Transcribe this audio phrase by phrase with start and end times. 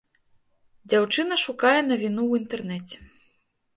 [0.93, 2.97] Дзяўчына шукае навіну ў інтэрнэце.